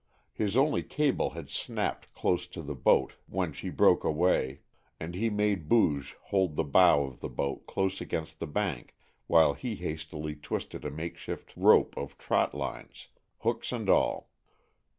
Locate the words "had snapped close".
1.29-2.47